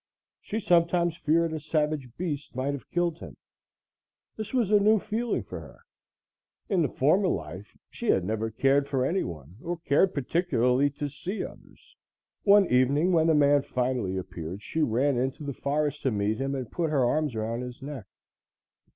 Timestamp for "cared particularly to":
9.77-11.07